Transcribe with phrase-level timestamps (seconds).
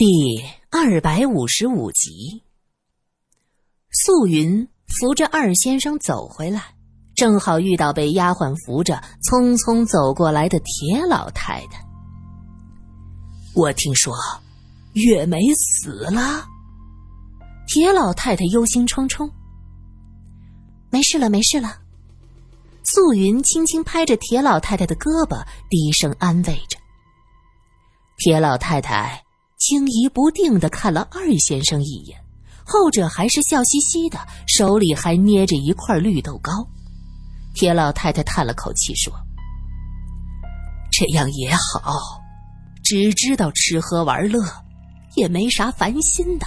[0.00, 2.42] 第二百五十五集，
[3.90, 6.74] 素云扶着二先生走回来，
[7.14, 8.94] 正好遇到被丫鬟扶着
[9.28, 11.84] 匆匆走过来的铁老太太。
[13.54, 14.16] 我听说
[14.94, 16.46] 月梅死了。
[17.66, 19.30] 铁老太太忧心忡忡。
[20.88, 21.76] 没事了，没事了。
[22.84, 26.78] 素云轻轻拍着铁老太太的胳膊，低声安慰着。
[28.16, 29.22] 铁老太太。
[29.60, 32.18] 惊疑不定的看了二先生一眼，
[32.64, 36.66] 后者还是笑嘻嘻的，手里还捏着一块绿豆糕。
[37.54, 39.12] 铁老太太叹了口气说
[40.90, 42.22] ：“这样也好，
[42.82, 44.42] 只知道吃喝玩乐，
[45.14, 46.46] 也没啥烦心的，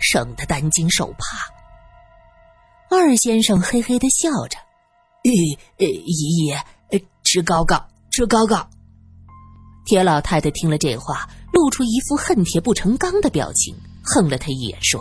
[0.00, 1.38] 省得担惊受怕。”
[2.90, 4.58] 二先生嘿嘿的笑着
[5.22, 6.60] ：“咦，姨爷，
[7.22, 8.68] 吃糕糕，吃糕糕。”
[9.86, 11.30] 铁老太太听了这话。
[11.52, 15.00] 露出一副恨铁不成钢的表情，横了他一眼，说：“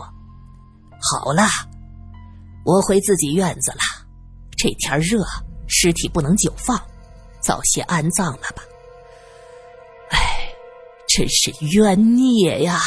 [1.00, 1.44] 好了，
[2.66, 3.78] 我回自己院子了。
[4.58, 5.24] 这天热，
[5.68, 6.80] 尸体不能久放，
[7.40, 8.64] 早些安葬了吧。
[10.10, 10.18] 哎，
[11.08, 12.80] 真是冤孽呀！”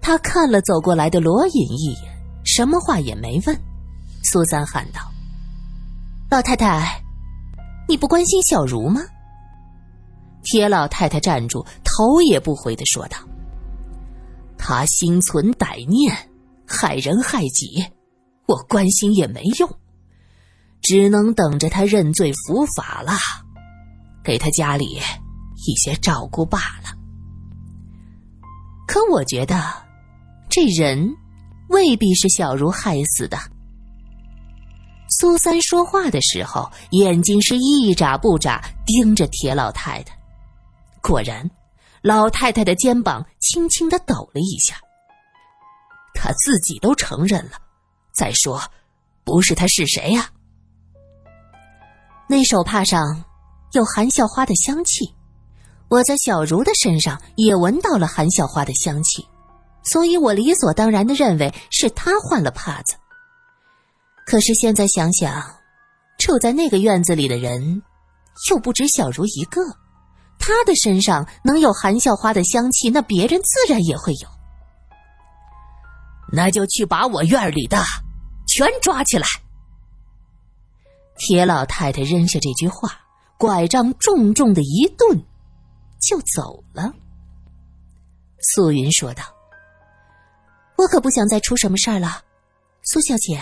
[0.00, 3.60] 他看了走过来的罗隐一眼，什么话也没问。
[4.22, 5.00] 苏三喊道
[6.30, 7.02] ：“老太太，
[7.86, 9.02] 你不关心小茹吗？”
[10.42, 13.18] 铁老太太站住，头也不回的说道
[14.56, 16.16] ：“他心存歹念，
[16.66, 17.84] 害人害己，
[18.46, 19.68] 我关心也没用，
[20.82, 23.12] 只能等着他认罪伏法了，
[24.24, 24.98] 给他家里
[25.66, 26.96] 一些照顾罢了。
[28.86, 29.72] 可我觉得，
[30.48, 31.14] 这人
[31.68, 33.38] 未必是小茹害死的。”
[35.18, 40.16] 苏三说话的时候，眼睛是一眨不眨盯着铁老太太。
[41.02, 41.50] 果然，
[42.02, 44.76] 老太太的肩膀轻轻的抖了一下。
[46.14, 47.52] 他自己都承认了。
[48.12, 48.60] 再说，
[49.24, 50.28] 不是他是谁呀？
[52.28, 53.24] 那手帕上
[53.72, 55.14] 有含笑花的香气，
[55.88, 59.26] 我在小茹的身上也闻到了含笑花的香气，
[59.82, 62.94] 所以我理所当然的认为是他换了帕子。
[64.26, 65.42] 可是现在想想，
[66.18, 67.82] 住在那个院子里的人
[68.50, 69.60] 又不止小茹一个。
[70.40, 74.28] 他的身上能有含笑花的香气，那别人自然也会有。
[76.32, 77.76] 那就去把我院里的
[78.48, 79.26] 全抓起来。
[81.18, 82.98] 铁老太太扔下这句话，
[83.38, 85.22] 拐杖重重的一顿，
[86.00, 86.92] 就走了。
[88.40, 89.22] 素云说道
[90.78, 92.22] ：“我可不想再出什么事儿了，
[92.82, 93.38] 苏小姐，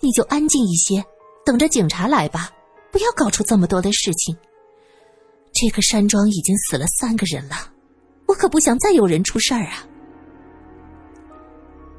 [0.00, 1.04] 你就安静一些，
[1.44, 2.52] 等着警察来吧，
[2.92, 4.36] 不要搞出这么多的事情。”
[5.60, 7.54] 这个山庄已经死了三个人了，
[8.26, 9.86] 我可不想再有人出事儿啊！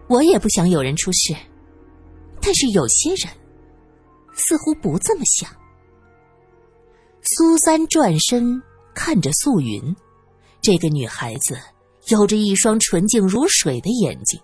[0.08, 1.36] 我也不想有人出事，
[2.42, 3.32] 但是有些人
[4.34, 5.48] 似乎不这么想。
[7.22, 8.60] 苏三转身
[8.96, 9.96] 看着素云，
[10.60, 11.56] 这个女孩子
[12.08, 14.42] 有着一双纯净如水的眼睛，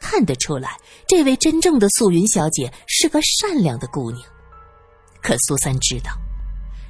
[0.00, 4.24] 看得出来，这位真正的素云小姐是个善良的姑娘。
[5.22, 6.10] 可苏三知道，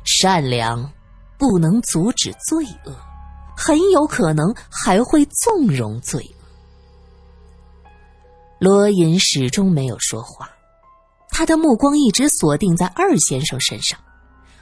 [0.07, 0.91] 善良。
[1.39, 2.95] 不能阻止罪恶，
[3.57, 6.47] 很有可能还会纵容罪恶。
[8.59, 10.51] 罗隐始终没有说话，
[11.31, 13.99] 他的目光一直锁定在二先生身上。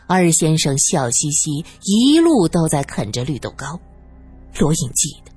[0.07, 3.81] 二先生笑嘻嘻，一路都在啃着绿豆糕。
[4.59, 5.33] 罗隐记得，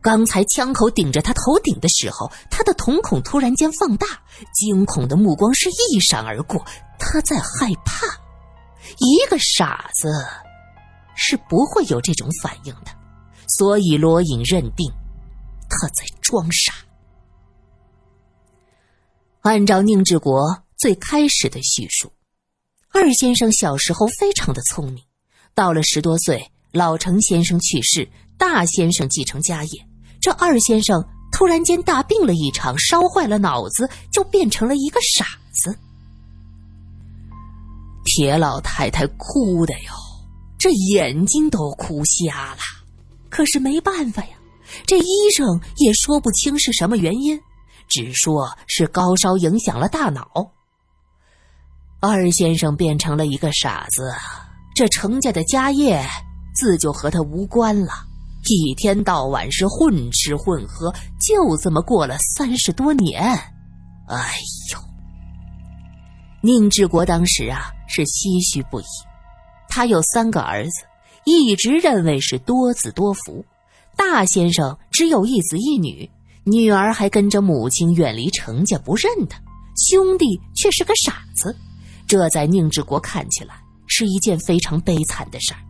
[0.00, 4.06] 刚才枪口顶着他头顶的时候，他的瞳孔突然间放大，
[4.54, 6.64] 惊恐的目光是一闪而过。
[6.98, 8.06] 他在害怕，
[8.98, 10.08] 一个傻子。
[11.24, 12.90] 是不会有这种反应的，
[13.46, 14.90] 所以罗隐认定
[15.68, 16.74] 他在装傻。
[19.42, 22.12] 按照宁志国最开始的叙述，
[22.92, 25.04] 二先生小时候非常的聪明，
[25.54, 29.86] 到了十多岁，老程先生去世，大先生继承家业，
[30.20, 31.00] 这二先生
[31.30, 35.78] 突然间大病了一场，烧坏了脑子，就变成了一个傻子。
[38.04, 40.11] 铁老太太哭的哟。
[40.62, 42.58] 这眼睛都哭瞎了，
[43.28, 44.36] 可是没办法呀，
[44.86, 47.36] 这医生也说不清是什么原因，
[47.88, 50.24] 只说是高烧影响了大脑。
[51.98, 54.14] 二先生变成了一个傻子，
[54.72, 56.00] 这程家的家业
[56.54, 57.90] 自就和他无关了，
[58.44, 63.20] 一天到晚是混吃混喝，就这么过了三十多年。
[64.06, 64.32] 哎
[64.72, 64.78] 呦，
[66.40, 68.84] 宁志国当时啊是唏嘘不已。
[69.74, 70.84] 他有三个儿子，
[71.24, 73.42] 一直认为是多子多福。
[73.96, 76.10] 大先生只有一子一女，
[76.44, 79.38] 女儿还跟着母亲远离程家，不认他；
[79.88, 81.56] 兄弟却是个傻子，
[82.06, 83.54] 这在宁志国看起来
[83.86, 85.60] 是一件非常悲惨的事儿。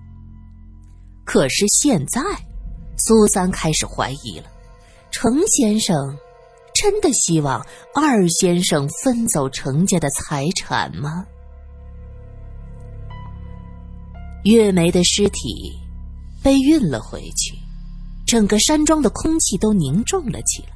[1.24, 2.20] 可是现在，
[2.98, 4.46] 苏三开始怀疑了：
[5.12, 5.94] 程先生
[6.74, 7.64] 真的希望
[7.94, 11.24] 二先生分走程家的财产吗？
[14.44, 15.72] 月梅的尸体
[16.42, 17.56] 被运了回去，
[18.26, 20.68] 整个山庄的空气都凝重了起来。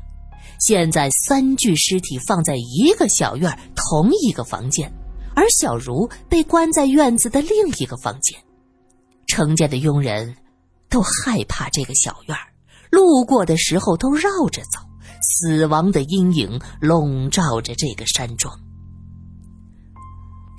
[0.60, 4.90] 现在三具尸体放在一个小院同一个房间，
[5.34, 8.38] 而小茹被关在院子的另一个房间。
[9.26, 10.36] 程家的佣人
[10.88, 12.36] 都害怕这个小院
[12.90, 14.78] 路过的时候都绕着走。
[15.28, 18.56] 死亡的阴影笼罩着这个山庄。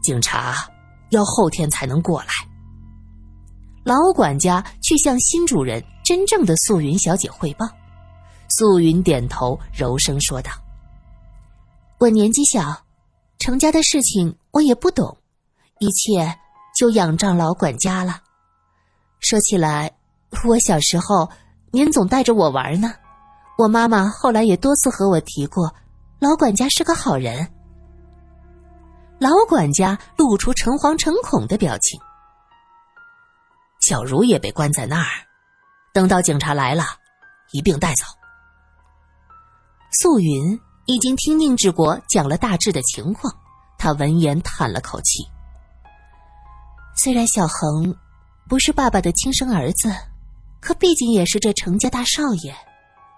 [0.04, 0.56] 警察
[1.10, 2.28] 要后天才能过来。
[3.88, 7.66] 老管家去向新主人真正的素云小姐汇报，
[8.50, 10.52] 素云点头，柔声说道
[11.98, 12.84] ：“我年纪小，
[13.40, 15.18] 成家的事情我也不懂，
[15.80, 16.38] 一切
[16.78, 18.20] 就仰仗老管家了。
[19.22, 19.90] 说起来，
[20.46, 21.30] 我小时候
[21.72, 22.94] 您总带着我玩呢，
[23.58, 25.74] 我妈妈后来也多次和我提过，
[26.20, 27.48] 老管家是个好人。”
[29.18, 31.98] 老管家露出诚惶诚恐的表情。
[33.88, 35.12] 小茹也被关在那儿，
[35.94, 36.84] 等到警察来了，
[37.54, 38.04] 一并带走。
[39.94, 43.34] 素云已经听宁志国讲了大致的情况，
[43.78, 45.24] 他闻言叹了口气。
[46.98, 47.96] 虽然小恒
[48.50, 49.90] 不是爸爸的亲生儿子，
[50.60, 52.54] 可毕竟也是这程家大少爷，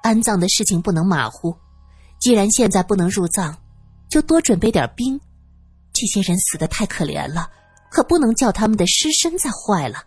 [0.03, 1.57] 安葬的事情不能马虎。
[2.19, 3.57] 既然现在不能入葬，
[4.07, 5.19] 就多准备点兵。
[5.93, 7.49] 这些人死的太可怜了，
[7.89, 10.03] 可不能叫他们的尸身再坏了。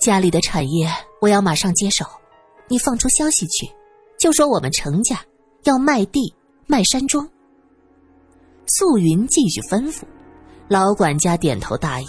[0.00, 0.88] 家里的产业
[1.20, 2.04] 我要马上接手，
[2.68, 3.70] 你放出消息去，
[4.18, 5.18] 就说我们程家
[5.64, 6.34] 要卖地
[6.66, 7.26] 卖山庄。
[8.66, 10.02] 素云继续吩咐，
[10.68, 12.08] 老管家点头答应。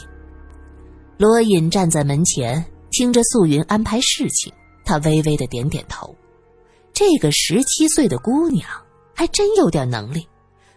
[1.17, 4.51] 罗隐站在门前听着素云安排事情，
[4.83, 6.13] 他微微的点点头。
[6.91, 8.69] 这个十七岁的姑娘
[9.13, 10.27] 还真有点能力，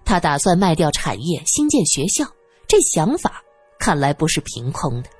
[0.05, 2.25] 她打算卖掉产业新建学校，
[2.67, 3.43] 这想法
[3.79, 5.11] 看来不是凭空的。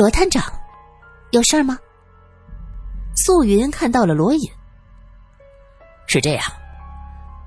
[0.00, 0.50] 罗探长，
[1.30, 1.78] 有事儿吗？
[3.14, 4.50] 素云看到了罗隐。
[6.06, 6.42] 是这样，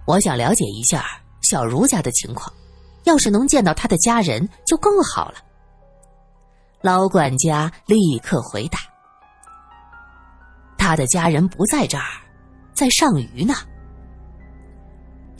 [0.05, 1.03] 我想了解一下
[1.41, 2.53] 小茹家的情况，
[3.05, 5.37] 要是能见到他的家人就更好了。
[6.81, 8.77] 老管家立刻回答
[10.77, 12.21] ：“他的家人不在这儿，
[12.75, 13.55] 在上虞呢。”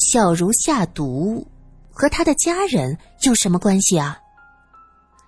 [0.01, 1.47] 小茹下毒
[1.91, 4.19] 和他的家人有什么关系啊？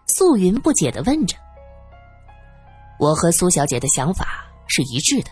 [0.08, 1.38] 素云不解的问着。
[3.00, 5.31] 我和苏小姐的想法是一致的，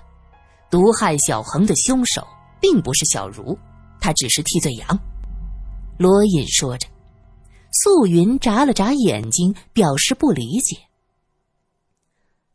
[0.69, 2.27] 毒害小恒的凶手
[2.59, 3.57] 并不是小茹，
[3.99, 4.99] 他只是替罪羊。
[5.97, 6.87] 罗隐说着，
[7.71, 10.77] 素云眨了眨眼睛，表示不理解。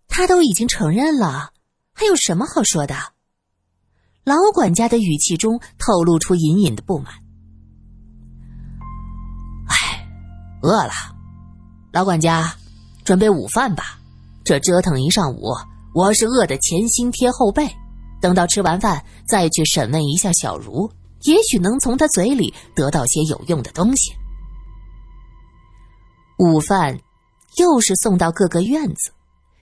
[0.08, 1.52] 他都已经承认了，
[1.93, 2.94] 还有什么好说的？
[4.25, 7.14] 老管家的语气中透露出隐隐的不满。
[9.69, 10.06] 哎，
[10.60, 10.93] 饿了，
[11.93, 12.55] 老管家，
[13.05, 13.98] 准备午饭吧。
[14.49, 15.55] 这折腾一上午，
[15.93, 17.69] 我是饿得前心贴后背。
[18.19, 20.91] 等到吃完饭，再去审问一下小茹，
[21.25, 24.11] 也许能从他嘴里得到些有用的东西。
[26.39, 26.99] 午饭
[27.58, 29.13] 又是送到各个院子，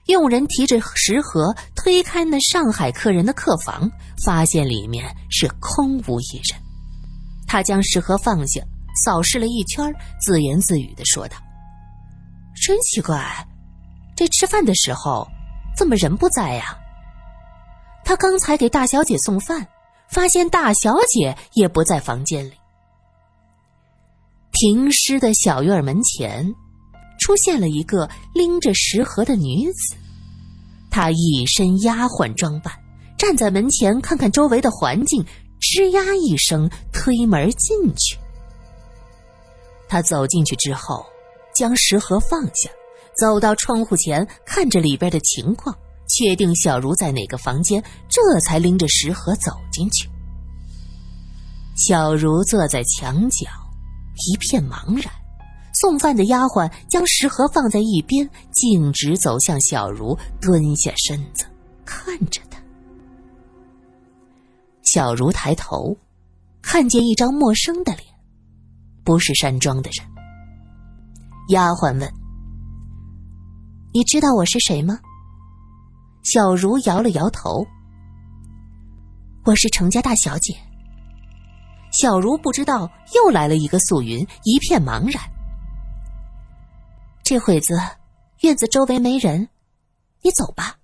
[0.05, 3.91] 佣人提着食盒推开那上海客人的客房，
[4.23, 6.57] 发现里面是空无一人。
[7.45, 8.61] 他将食盒放下，
[9.03, 11.35] 扫视了一圈，自言自语的说道
[12.65, 13.45] ：“真奇怪。”
[14.17, 15.27] 这吃饭的时候，
[15.77, 16.75] 怎么人不在呀？
[18.03, 19.67] 他刚才给大小姐送饭，
[20.09, 22.53] 发现大小姐也不在房间里。
[24.53, 26.51] 停尸的小院门前，
[27.19, 29.95] 出现了一个拎着食盒的女子，
[30.89, 32.73] 她一身丫鬟装扮，
[33.19, 35.23] 站在门前看看周围的环境，
[35.61, 38.17] 吱呀一声推门进去。
[39.87, 41.05] 他走进去之后，
[41.53, 42.71] 将食盒放下。
[43.17, 45.75] 走到窗户前，看着里边的情况，
[46.07, 50.07] 确定小茹在哪个房间，这才拎着食盒走进去。
[51.75, 53.49] 小茹坐在墙角，
[54.27, 55.11] 一片茫然。
[55.73, 61.45] 送饭的丫鬟将食盒放在一边，径直走向小茹，蹲下身子
[61.85, 62.59] 看着她。
[64.83, 65.95] 小茹抬头，
[66.63, 68.07] 看见一张陌生的脸，
[69.03, 70.07] 不是山庄的人。
[71.49, 72.16] 丫鬟问。
[73.93, 74.99] 你知道我是谁吗？
[76.23, 77.65] 小茹摇了摇头
[79.45, 80.55] ：“我是程家大小姐。”
[81.93, 85.23] 小茹不知道又来了一个素云，一片茫然。
[87.23, 87.79] 这会子
[88.41, 89.47] 院子周围没人，
[90.21, 90.75] 你走吧。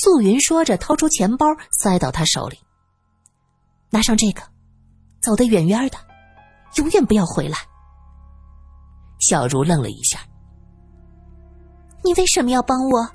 [0.00, 1.46] 素云说着，掏出钱包
[1.80, 2.58] 塞到他手里。
[3.90, 4.42] 拿上这个，
[5.20, 5.98] 走得远远的，
[6.76, 7.58] 永远不要回来。
[9.18, 10.20] 小茹愣了一下
[12.04, 13.08] ：“你为什么要帮我？”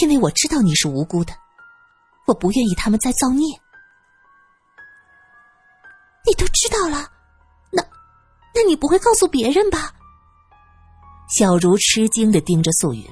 [0.00, 1.34] 因为我知道你是无辜的，
[2.26, 3.46] 我不愿意他们再造孽。
[6.24, 7.10] 你都知道了，
[7.70, 7.82] 那，
[8.54, 9.92] 那你不会告诉别人吧？
[11.28, 13.04] 小茹吃惊的盯着素云。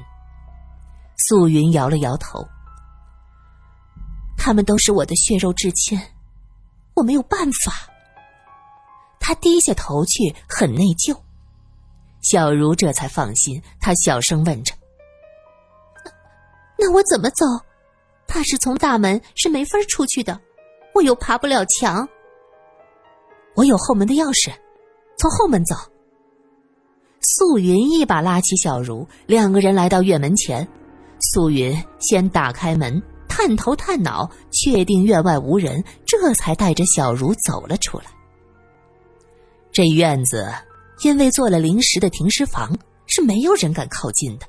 [1.28, 2.46] 素云摇了摇头。
[4.38, 6.00] 他们都是我的血肉至亲，
[6.94, 7.72] 我没有办法。
[9.18, 11.14] 他低下头去，很内疚。
[12.20, 14.74] 小茹这才放心，她小声问着
[16.78, 17.44] ：“那我怎么走？
[18.26, 20.40] 怕是从大门是没法出去的，
[20.94, 22.08] 我又爬不了墙。
[23.54, 24.52] 我有后门的钥匙，
[25.18, 25.74] 从后门走。”
[27.22, 30.66] 素云一把拉起小茹，两个人来到院门前。
[31.32, 33.02] 素云先打开门。
[33.28, 38.04] 探头探脑，确定院外无人，这才带着小茹走了出来。
[39.70, 40.52] 这院子
[41.02, 42.76] 因为做了临时的停尸房，
[43.06, 44.46] 是没有人敢靠近的，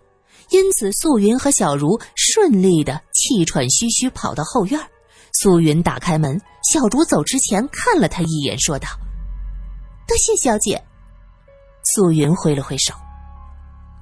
[0.49, 4.79] 因此素云和小茹顺利的气喘吁吁跑到后院。
[5.33, 6.39] 素云打开门，
[6.69, 8.87] 小茹走之前看了他一眼，说道
[10.07, 10.81] ：“多谢小姐。”
[11.83, 12.93] 素云挥了挥手：“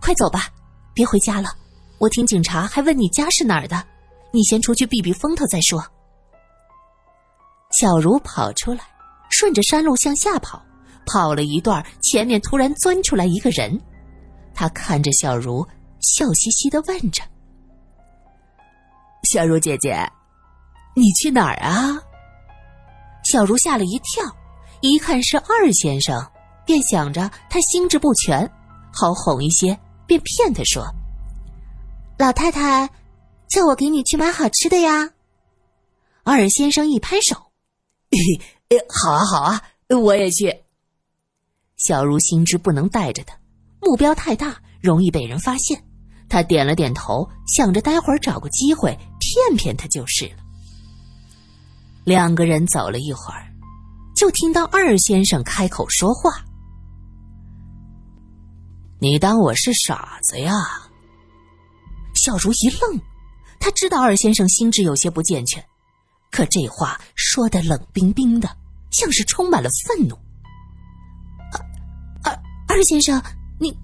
[0.02, 0.50] 快走吧，
[0.94, 1.50] 别回家了。
[2.00, 3.84] 我听警察还问你家是哪儿的。”
[4.32, 5.84] 你先出去避避风头再说。
[7.72, 8.82] 小茹跑出来，
[9.32, 10.62] 顺着山路向下跑，
[11.06, 13.80] 跑了一段，前面突然钻出来一个人，
[14.54, 15.68] 他看着小茹，
[16.00, 17.24] 笑嘻嘻的问着
[19.24, 19.96] ：“小茹姐姐，
[20.96, 22.02] 你去哪儿啊？”
[23.24, 24.24] 小茹吓了一跳，
[24.82, 26.20] 一看是二先生，
[26.66, 28.50] 便想着他心智不全，
[28.92, 30.86] 好哄一些，便骗他说
[32.18, 32.90] ：“老太太。”
[33.50, 35.10] 叫我给你去买好吃的呀！
[36.24, 37.36] 二先生一拍手
[38.94, 40.56] ：“好啊，好啊，我也去。”
[41.80, 43.36] 小茹心知不能带着他，
[43.82, 45.82] 目标太大，容易被人发现。
[46.28, 50.36] 他点了点头，想着待会儿找个机会骗骗他就是了。
[52.04, 53.48] 两个人走了一会儿，
[54.14, 56.30] 就听到二先生开口说话
[59.00, 60.54] ：“你当我是傻子呀？”
[62.14, 63.02] 小茹一愣。
[63.62, 65.64] 他知道二先生心智有些不健全，
[66.32, 68.50] 可这话说的冷冰冰的，
[68.92, 70.18] 像是充满了愤怒。
[72.70, 73.20] 二先生，
[73.60, 73.76] 你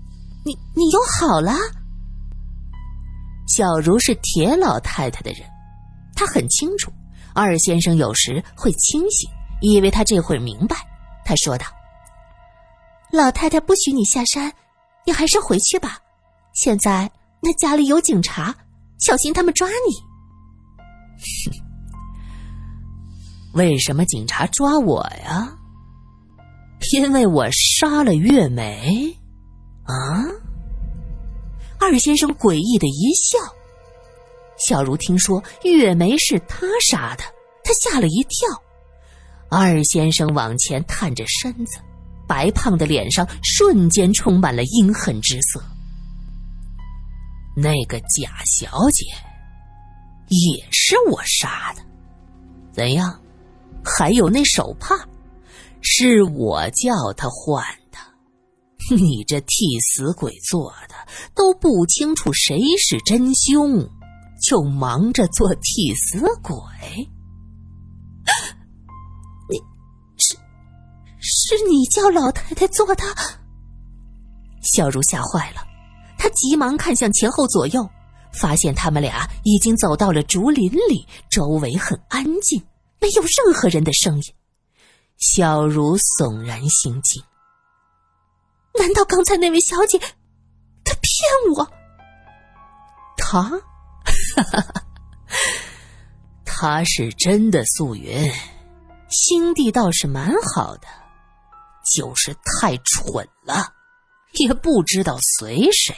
[0.46, 1.54] 你你又好了？
[3.48, 5.42] 小茹是铁老太太的人，
[6.16, 6.92] 她很清楚
[7.34, 9.28] 二先生有时会清醒，
[9.60, 10.76] 以为他这会儿明白。
[11.26, 11.66] 他说道
[13.12, 14.54] ：“老太太不许你下山，
[15.06, 15.98] 你还是回去吧。
[16.54, 17.12] 现在
[17.42, 18.56] 那家里有警察。”
[18.98, 19.94] 小心他们抓你！
[23.54, 25.54] 为什么警察抓我呀？
[26.92, 29.18] 因为我杀了月梅，
[29.84, 30.24] 啊！
[31.80, 33.38] 二先生诡异的一笑。
[34.58, 37.24] 小茹听说月梅是他杀的，
[37.64, 38.48] 他吓了一跳。
[39.50, 41.78] 二先生往前探着身子，
[42.28, 45.62] 白胖的脸上瞬间充满了阴狠之色。
[47.56, 49.06] 那个贾小姐
[50.30, 51.82] 也是我杀的，
[52.72, 53.20] 怎样？
[53.84, 54.96] 还有那手帕，
[55.88, 57.98] 是我叫他换的。
[58.98, 60.96] 你这替死鬼做的
[61.34, 63.88] 都不清楚谁是真凶，
[64.42, 66.56] 就忙着做替死鬼。
[69.50, 69.58] 你
[70.18, 70.36] 是
[71.20, 73.04] 是你叫老太太做的？
[74.62, 75.62] 小茹吓坏了。
[76.18, 77.88] 他急忙看向前后左右，
[78.34, 82.60] 发现他们俩已经走到了竹林里，周围很安静，
[83.00, 84.24] 没有任何人的声音。
[85.18, 87.24] 小茹悚然心惊：
[88.78, 89.98] 难道刚才那位小姐，
[90.84, 91.12] 她骗
[91.56, 91.66] 我？
[93.18, 94.84] 她，哈哈哈，
[96.46, 98.32] 她是真的素云，
[99.10, 100.88] 心地倒是蛮好的，
[101.96, 103.74] 就是太蠢了。
[104.34, 105.96] 也不知道随谁。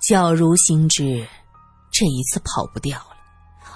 [0.00, 1.26] 小茹心知，
[1.90, 3.16] 这一次跑不掉了。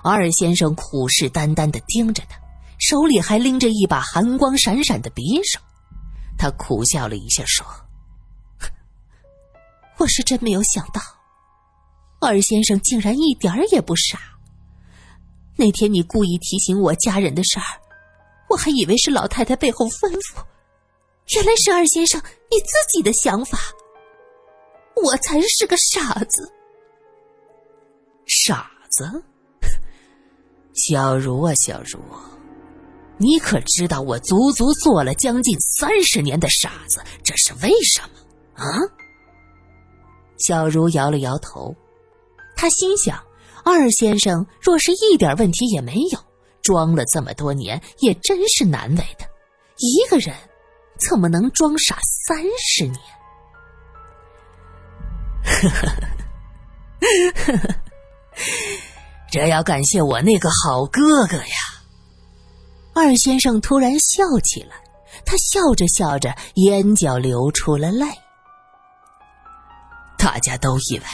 [0.05, 2.39] 二先生虎视眈眈的盯着他，
[2.79, 5.61] 手里还拎着一把寒光闪闪的匕首。
[6.39, 7.67] 他苦笑了一下，说
[9.99, 11.01] ：“我是真没有想到，
[12.21, 14.21] 二先生竟然一点也不傻。
[15.57, 17.67] 那天你故意提醒我家人的事儿，
[18.49, 20.45] 我还以为是老太太背后吩咐，
[21.35, 23.59] 原来是二先生你自己的想法。
[25.03, 26.53] 我才是个傻子。
[28.27, 29.21] 傻子，
[30.75, 31.99] 小茹啊，小茹，
[33.19, 38.09] 你可知道我足足做了将近三十年的傻子，这是为什么
[38.55, 38.65] 啊？
[40.39, 41.75] 小茹摇了摇头，
[42.55, 43.21] 他心想：
[43.65, 46.19] 二先生若是一点问题也没有，
[46.63, 49.27] 装了这么多年也真是难为的。
[49.79, 50.33] 一个人
[51.09, 52.97] 怎么能装傻三十年？
[55.43, 55.89] 呵呵
[57.01, 57.75] 呵呵，
[59.33, 61.78] 这要感谢我那个好哥哥呀！
[63.01, 64.75] 二先生突然笑起来，
[65.25, 68.05] 他笑着笑着，眼角流出了泪。
[70.19, 71.05] 大家都以为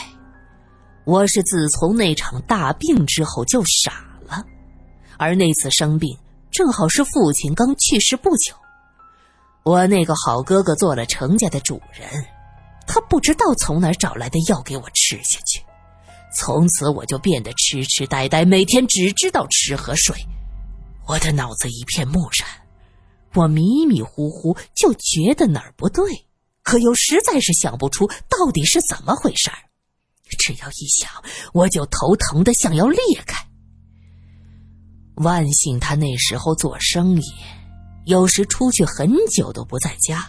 [1.05, 4.43] 我是自从那场大病之后就傻了，
[5.19, 6.17] 而那次生病
[6.49, 8.55] 正好是父亲刚去世不久，
[9.63, 12.09] 我那个好哥哥做了程家的主人，
[12.87, 15.61] 他不知道从哪找来的药给我吃下去，
[16.35, 20.15] 从此我就变得痴痴呆呆，每天只知道吃和睡，
[21.07, 22.47] 我的脑子一片木然，
[23.33, 26.25] 我迷迷糊糊就觉得哪儿不对。
[26.63, 29.57] 可又实在是想不出到底是怎么回事儿，
[30.39, 31.11] 只要一想，
[31.53, 33.45] 我就头疼的想要裂开。
[35.17, 37.23] 万幸他那时候做生意，
[38.05, 40.27] 有时出去很久都不在家，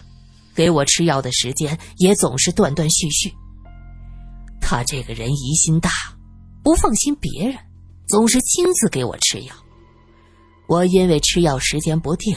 [0.53, 3.33] 给我吃药的时间也总是断断续续。
[4.61, 5.89] 他这个人疑心大，
[6.63, 7.57] 不放心别人，
[8.07, 9.55] 总是亲自给我吃药。
[10.67, 12.35] 我因为吃药时间不定，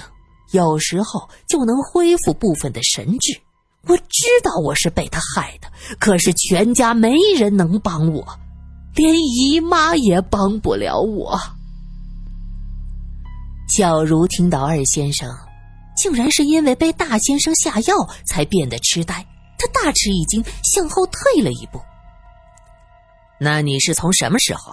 [0.52, 3.38] 有时候就能恢复部分的神智。
[3.86, 5.68] 我知道我是被他害的，
[5.98, 8.26] 可是全家没人能帮我，
[8.94, 11.38] 连姨妈也帮不了我。
[13.68, 15.32] 小茹听到二先生
[15.96, 19.26] 竟然是因为被大先生下药才变得痴呆，
[19.58, 21.80] 他大吃一惊，向后退了一步。
[23.38, 24.72] 那你是从什么时候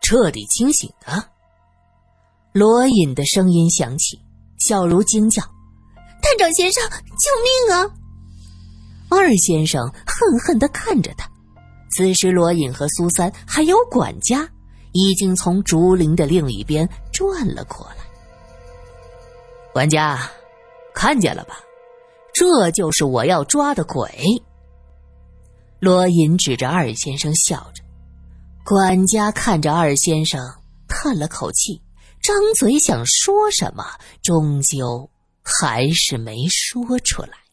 [0.00, 1.24] 彻底清醒的？
[2.56, 4.18] 罗隐的声音响起，
[4.56, 5.42] 小茹惊叫
[6.22, 7.90] ：“探长先生，救命啊！”
[9.14, 11.30] 二先生恨恨的看着他，
[11.90, 14.48] 此时罗隐和苏三还有管家
[14.92, 17.96] 已经从竹林的另一边转了过来。
[19.74, 20.18] 管家，
[20.94, 21.60] 看见了吧？
[22.32, 24.10] 这就是我要抓的鬼。
[25.78, 27.84] 罗隐指着二先生笑着，
[28.64, 30.40] 管家看着二先生
[30.88, 31.82] 叹了口气，
[32.26, 33.84] 张嘴想说什么，
[34.20, 35.08] 终究
[35.44, 37.45] 还是没说出来。